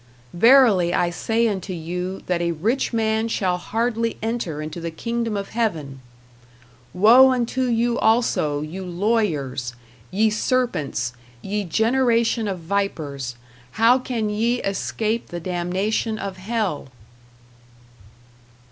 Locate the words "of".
5.37-5.49, 12.47-12.61, 16.17-16.37